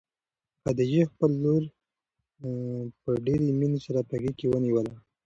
خدیجې 0.63 1.01
خپله 1.09 1.27
لور 1.43 1.63
په 3.01 3.11
ډېرې 3.25 3.47
مینې 3.59 3.79
سره 3.85 3.99
په 4.09 4.15
غېږ 4.21 4.35
کې 4.39 4.47
ونیوله. 4.49 4.93